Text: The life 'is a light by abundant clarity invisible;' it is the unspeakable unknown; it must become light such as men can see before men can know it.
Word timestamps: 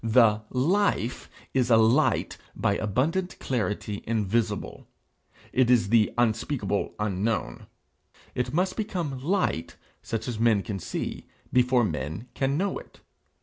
The 0.03 0.41
life 0.49 1.29
'is 1.53 1.69
a 1.69 1.77
light 1.77 2.35
by 2.55 2.75
abundant 2.75 3.37
clarity 3.37 4.03
invisible;' 4.07 4.87
it 5.53 5.69
is 5.69 5.89
the 5.89 6.11
unspeakable 6.17 6.95
unknown; 6.97 7.67
it 8.33 8.51
must 8.51 8.75
become 8.75 9.21
light 9.23 9.75
such 10.01 10.27
as 10.27 10.39
men 10.39 10.63
can 10.63 10.79
see 10.79 11.27
before 11.53 11.83
men 11.83 12.27
can 12.33 12.57
know 12.57 12.79
it. 12.79 13.01